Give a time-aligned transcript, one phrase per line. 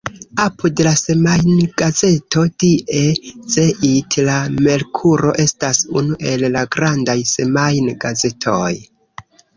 [0.43, 3.03] Apud la semajngazeto Die
[3.57, 4.37] Zeit la
[4.69, 8.73] Merkuro estas unu el la grandaj semajn-gazetoj.